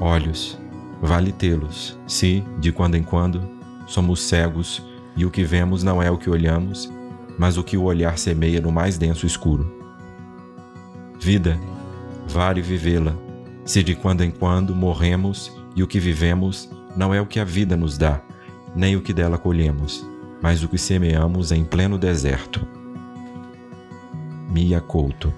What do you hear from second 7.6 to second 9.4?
que o olhar semeia no mais denso